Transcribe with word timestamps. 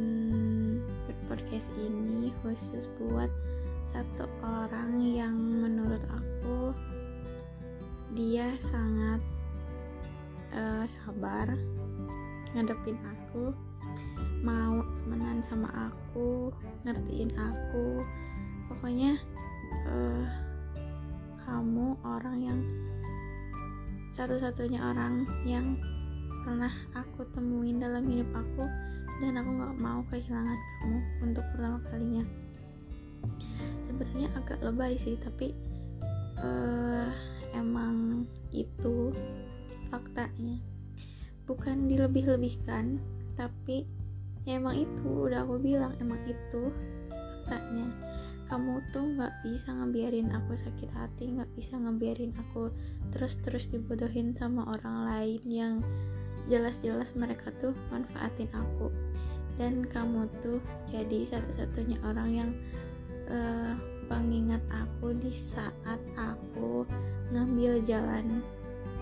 hmm, 0.00 0.80
podcast 1.28 1.68
ini 1.76 2.32
khusus 2.40 2.88
buat 2.96 3.28
satu 3.92 4.24
orang 4.40 5.04
yang 5.04 5.36
menurut 5.36 6.00
aku 6.08 6.72
dia 8.16 8.48
sangat 8.64 9.20
uh, 10.56 10.88
sabar 10.88 11.52
ngadepin 12.56 12.96
aku 13.04 13.52
mau 14.40 14.80
temenan 15.04 15.44
sama 15.44 15.68
aku 15.92 16.48
ngertiin 16.88 17.30
aku. 17.36 18.00
Pokoknya 18.72 19.20
uh, 19.84 20.24
kamu 21.44 21.92
orang 22.08 22.36
yang 22.40 22.60
satu-satunya 24.16 24.80
orang 24.80 25.28
yang 25.44 25.76
pernah 26.42 26.72
aku 26.96 27.28
temuin 27.36 27.78
dalam 27.78 28.02
hidup 28.08 28.32
aku 28.32 28.64
dan 29.20 29.36
aku 29.36 29.50
nggak 29.52 29.76
mau 29.76 30.00
kehilangan 30.08 30.58
kamu 30.80 30.98
untuk 31.20 31.44
pertama 31.52 31.78
kalinya. 31.92 32.24
Sebenarnya 33.84 34.28
agak 34.32 34.64
lebay 34.64 34.96
sih 34.96 35.20
tapi 35.20 35.52
uh, 36.40 37.12
emang 37.52 38.24
itu 38.50 39.12
faktanya. 39.92 40.56
Bukan 41.44 41.86
dilebih-lebihkan 41.86 42.96
tapi 43.36 43.84
ya 44.48 44.56
emang 44.56 44.88
itu 44.88 45.28
udah 45.28 45.44
aku 45.44 45.60
bilang 45.60 45.92
emang 46.00 46.20
itu 46.24 46.72
faktanya. 47.12 47.92
Kamu 48.48 48.82
tuh 48.90 49.04
nggak 49.14 49.46
bisa 49.46 49.70
ngebiarin 49.70 50.32
aku 50.34 50.58
sakit 50.58 50.90
hati 50.96 51.38
nggak 51.38 51.54
bisa 51.54 51.78
ngebiarin 51.78 52.34
aku 52.34 52.74
terus-terus 53.14 53.70
dibodohin 53.70 54.34
sama 54.34 54.66
orang 54.74 55.06
lain 55.06 55.42
yang 55.46 55.74
jelas-jelas 56.50 57.14
mereka 57.14 57.54
tuh 57.62 57.72
manfaatin 57.88 58.50
aku. 58.50 58.90
Dan 59.56 59.86
kamu 59.86 60.26
tuh 60.42 60.58
jadi 60.90 61.24
satu-satunya 61.24 62.02
orang 62.02 62.28
yang 62.34 62.50
uh, 63.30 63.78
pengingat 64.10 64.60
aku 64.74 65.14
di 65.14 65.30
saat 65.30 66.02
aku 66.18 66.82
ngambil 67.30 67.78
jalan 67.86 68.42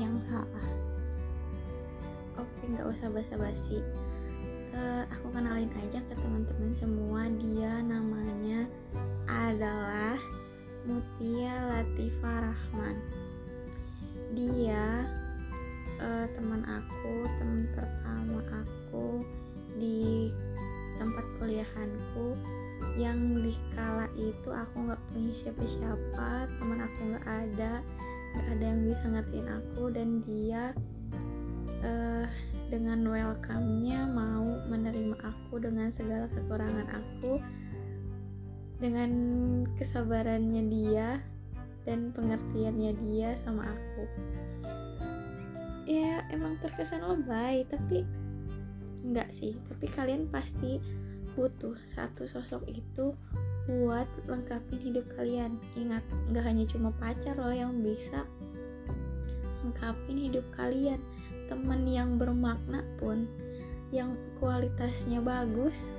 yang 0.00 0.16
salah. 0.32 0.68
Oke 2.40 2.62
nggak 2.72 2.88
usah 2.88 3.12
basa-basi. 3.12 3.84
Uh, 4.74 5.06
aku 5.06 5.30
kenalin 5.30 5.70
aja 5.70 6.02
ke 6.02 6.14
teman-teman 6.18 6.43
tempat 21.64 21.88
kuliahanku 22.04 22.36
yang 23.00 23.18
di 23.42 23.52
kala 23.74 24.06
itu 24.14 24.50
aku 24.52 24.76
nggak 24.86 25.02
punya 25.10 25.34
siapa-siapa 25.34 26.46
teman 26.60 26.80
aku 26.84 27.00
nggak 27.10 27.26
ada 27.26 27.72
nggak 28.34 28.46
ada 28.54 28.64
yang 28.64 28.80
bisa 28.86 29.04
ngertiin 29.08 29.48
aku 29.50 29.82
dan 29.90 30.08
dia 30.26 30.64
uh, 31.82 32.26
dengan 32.68 33.06
welcome-nya 33.06 34.06
mau 34.10 34.46
menerima 34.68 35.16
aku 35.22 35.62
dengan 35.62 35.90
segala 35.94 36.26
kekurangan 36.32 36.88
aku 36.92 37.40
dengan 38.82 39.10
kesabarannya 39.78 40.62
dia 40.68 41.22
dan 41.86 42.10
pengertiannya 42.12 42.92
dia 43.06 43.36
sama 43.44 43.70
aku. 43.70 44.04
Ya 45.84 46.24
emang 46.32 46.56
terkesan 46.64 47.04
lebay 47.04 47.68
tapi 47.68 48.02
enggak 49.04 49.30
sih. 49.30 49.54
Tapi 49.68 49.86
kalian 49.92 50.26
pasti 50.32 50.80
butuh 51.34 51.74
satu 51.82 52.26
sosok 52.26 52.64
itu 52.70 53.14
buat 53.66 54.08
lengkapin 54.26 54.80
hidup 54.80 55.06
kalian. 55.18 55.58
Ingat 55.78 56.02
nggak 56.30 56.44
hanya 56.44 56.64
cuma 56.66 56.90
pacar 56.96 57.36
loh 57.36 57.54
yang 57.54 57.74
bisa 57.82 58.26
lengkapin 59.62 60.18
hidup 60.18 60.46
kalian. 60.54 61.00
Teman 61.50 61.84
yang 61.84 62.16
bermakna 62.16 62.80
pun 62.96 63.28
yang 63.92 64.16
kualitasnya 64.40 65.20
bagus 65.20 65.92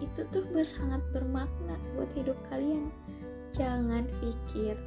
itu 0.00 0.24
tuh 0.34 0.42
bersangat 0.50 1.02
bermakna 1.14 1.74
buat 1.94 2.10
hidup 2.14 2.38
kalian. 2.50 2.90
Jangan 3.52 4.08
pikir 4.18 4.78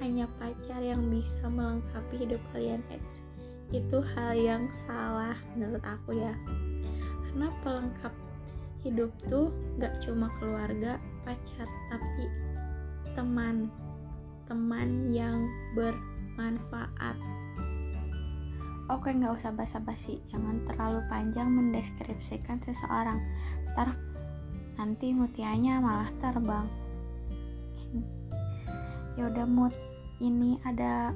hanya 0.00 0.28
pacar 0.40 0.82
yang 0.82 1.00
bisa 1.08 1.46
melengkapi 1.46 2.26
hidup 2.26 2.42
kalian 2.52 2.82
itu 3.72 4.04
hal 4.14 4.36
yang 4.36 4.68
salah 4.68 5.36
menurut 5.56 5.80
aku 5.80 6.20
ya. 6.20 6.36
Karena 7.24 7.48
pelengkap 7.64 8.12
hidup 8.82 9.10
tuh 9.30 9.54
gak 9.78 9.94
cuma 10.02 10.26
keluarga 10.42 10.98
pacar 11.22 11.66
tapi 11.90 12.26
teman 13.14 13.70
teman 14.50 15.14
yang 15.14 15.46
bermanfaat 15.78 17.14
Oke, 18.90 19.08
nggak 19.14 19.40
usah 19.40 19.54
basa-basi. 19.54 20.20
Jangan 20.28 20.68
terlalu 20.68 21.00
panjang 21.06 21.48
mendeskripsikan 21.48 22.60
seseorang. 22.60 23.24
Ntar 23.72 23.94
nanti 24.76 25.14
mutianya 25.14 25.78
malah 25.78 26.10
terbang. 26.18 26.66
Ya 29.14 29.32
udah 29.32 29.46
mut, 29.48 29.72
ini 30.18 30.58
ada 30.66 31.14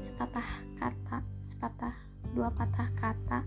sepatah 0.00 0.46
kata, 0.78 1.20
sepatah 1.50 1.94
dua 2.32 2.54
patah 2.54 2.86
kata 2.96 3.42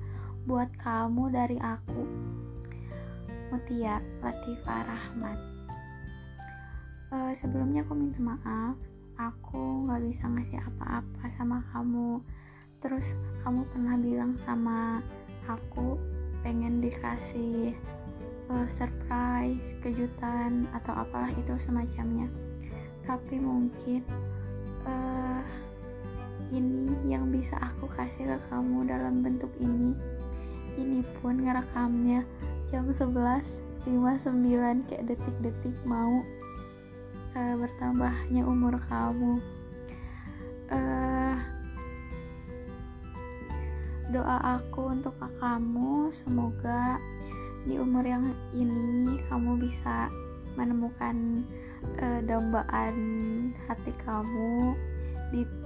buat 0.46 0.68
kamu 0.76 1.32
dari 1.32 1.58
aku. 1.58 2.06
Mutia 3.72 4.04
Latifah 4.20 4.84
Rahmat. 4.84 5.40
Uh, 7.08 7.32
sebelumnya 7.32 7.88
aku 7.88 7.96
minta 7.96 8.20
maaf, 8.20 8.76
aku 9.16 9.88
nggak 9.88 10.12
bisa 10.12 10.28
ngasih 10.28 10.60
apa-apa 10.60 11.32
sama 11.40 11.64
kamu. 11.72 12.20
Terus 12.84 13.16
kamu 13.48 13.64
pernah 13.72 13.96
bilang 13.96 14.36
sama 14.44 15.00
aku 15.48 15.96
pengen 16.44 16.84
dikasih 16.84 17.72
uh, 18.52 18.68
surprise 18.68 19.72
kejutan 19.80 20.68
atau 20.76 20.92
apalah 20.92 21.32
itu 21.32 21.56
semacamnya. 21.56 22.28
Tapi 23.08 23.40
mungkin 23.40 24.04
uh, 24.84 25.48
ini 26.52 26.92
yang 27.08 27.32
bisa 27.32 27.56
aku 27.56 27.88
kasih 27.88 28.36
ke 28.36 28.38
kamu 28.52 28.84
dalam 28.84 29.24
bentuk 29.24 29.56
ini. 29.64 29.96
Ini 30.76 31.08
pun 31.24 31.40
ngerekamnya 31.40 32.51
jam 32.72 32.88
11.59 32.88 33.84
kayak 34.88 35.04
detik-detik 35.04 35.76
mau 35.84 36.24
uh, 37.36 37.56
bertambahnya 37.60 38.48
umur 38.48 38.80
kamu. 38.88 39.44
Uh, 40.72 41.36
doa 44.08 44.60
aku 44.60 44.88
untuk 44.88 45.20
kamu 45.20 46.16
semoga 46.16 46.96
di 47.68 47.76
umur 47.76 48.08
yang 48.08 48.32
ini 48.56 49.20
kamu 49.28 49.60
bisa 49.60 50.08
menemukan 50.56 51.44
uh, 52.00 52.24
dambaan 52.24 52.96
hati 53.68 53.92
kamu 54.08 54.80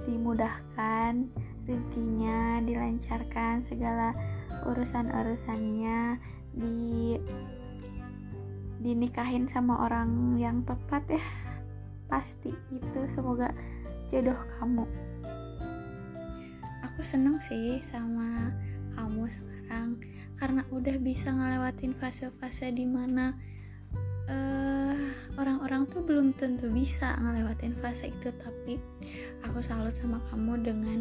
dimudahkan 0.06 1.30
rezekinya 1.66 2.62
dilancarkan 2.62 3.62
segala 3.62 4.10
urusan-urusannya 4.66 6.18
di 6.56 7.20
dinikahin 8.80 9.44
sama 9.46 9.84
orang 9.84 10.34
yang 10.40 10.64
tepat 10.64 11.04
ya. 11.06 11.24
Pasti 12.08 12.50
itu 12.72 13.00
semoga 13.12 13.52
jodoh 14.08 14.38
kamu. 14.58 14.84
Aku 16.90 17.00
seneng 17.04 17.36
sih 17.38 17.84
sama 17.84 18.50
kamu 18.96 19.28
sekarang 19.28 20.00
karena 20.36 20.62
udah 20.72 20.96
bisa 21.00 21.32
ngelewatin 21.32 21.96
fase-fase 21.96 22.72
di 22.72 22.84
mana 22.84 23.36
uh, 24.28 24.96
orang-orang 25.40 25.88
tuh 25.88 26.04
belum 26.04 26.36
tentu 26.36 26.68
bisa 26.68 27.16
ngelewatin 27.20 27.76
fase 27.80 28.12
itu 28.12 28.28
tapi 28.40 28.76
aku 29.44 29.60
salut 29.64 29.96
sama 29.96 30.20
kamu 30.32 30.60
dengan 30.64 30.98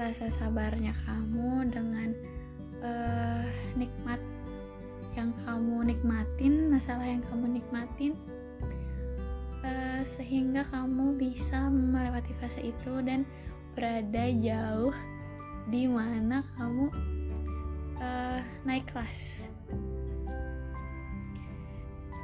rasa 0.00 0.32
sabarnya 0.32 0.96
kamu 1.04 1.68
dengan 1.68 2.08
uh, 2.80 3.44
nikmat 3.76 4.20
yang 5.20 5.36
kamu 5.44 5.92
nikmatin 5.92 6.72
masalah 6.72 7.04
yang 7.04 7.20
kamu 7.28 7.60
nikmatin 7.60 8.16
uh, 9.60 10.00
sehingga 10.08 10.64
kamu 10.72 11.20
bisa 11.20 11.68
melewati 11.68 12.32
fase 12.40 12.72
itu 12.72 13.04
dan 13.04 13.28
berada 13.76 14.24
jauh 14.32 14.96
di 15.68 15.84
mana 15.84 16.40
kamu 16.56 16.88
uh, 18.00 18.40
naik 18.64 18.88
kelas. 18.88 19.44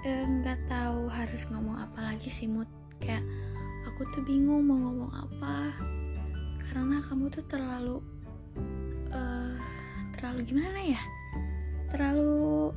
Nggak 0.07 0.61
uh, 0.65 0.67
tahu 0.71 1.01
harus 1.13 1.43
ngomong 1.53 1.77
apa 1.77 2.15
lagi 2.15 2.33
sih 2.33 2.49
mood 2.49 2.71
kayak 2.97 3.23
aku 3.85 4.09
tuh 4.17 4.25
bingung 4.25 4.65
mau 4.65 4.79
ngomong 4.79 5.13
apa 5.13 5.77
karena 6.65 7.05
kamu 7.05 7.29
tuh 7.29 7.45
terlalu 7.45 8.01
uh, 9.13 9.59
terlalu 10.17 10.41
gimana 10.49 10.81
ya? 10.81 11.03
Terlalu 11.93 12.75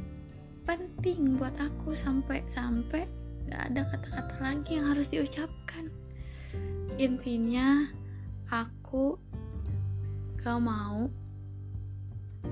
penting 0.69 1.41
buat 1.41 1.57
aku 1.57 1.97
sampai 1.97 2.45
sampai 2.45 3.09
gak 3.49 3.73
ada 3.73 3.81
kata-kata 3.89 4.35
lagi 4.37 4.77
yang 4.77 4.93
harus 4.93 5.09
diucapkan. 5.09 5.89
Intinya 7.01 7.89
aku 8.53 9.17
gak 10.37 10.61
mau 10.61 11.09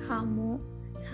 kamu 0.10 0.58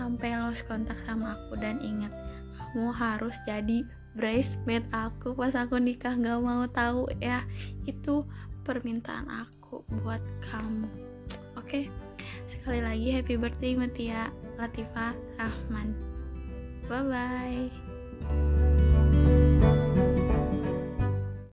sampai 0.00 0.32
lost 0.40 0.64
kontak 0.64 0.96
sama 1.04 1.36
aku. 1.36 1.60
Dan 1.60 1.84
ingat 1.84 2.08
kamu 2.56 2.88
harus 2.96 3.36
jadi 3.44 3.84
bridesmaid 4.16 4.88
aku. 4.88 5.36
Pas 5.36 5.52
aku 5.52 5.76
nikah 5.76 6.16
gak 6.16 6.40
mau 6.40 6.64
tahu 6.72 7.04
ya. 7.20 7.44
Itu 7.84 8.24
permintaan 8.64 9.28
aku 9.28 9.84
buat 10.00 10.24
kamu. 10.48 10.88
Oke 11.60 11.68
okay? 11.68 11.84
sekali 12.48 12.80
lagi 12.80 13.12
happy 13.12 13.36
birthday 13.36 13.76
Mutia 13.76 14.32
Latifah 14.56 15.12
Rahman 15.36 16.13
bye 16.88 17.02
bye 17.02 18.63